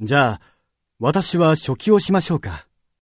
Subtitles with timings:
[0.00, 0.40] じゃあ、
[0.98, 2.66] 私は書記をしましょうか。